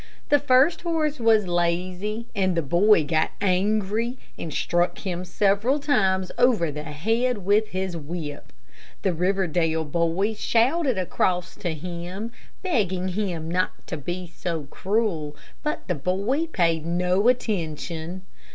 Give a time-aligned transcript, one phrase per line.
[0.29, 6.31] The first horse was lazy, and the boy got angry and struck him several times
[6.39, 8.51] over the head with his whip.
[9.03, 12.31] The Riverdale boy shouted across to him,
[12.63, 18.23] begging him not to be so cruel; but the boy paid no attention.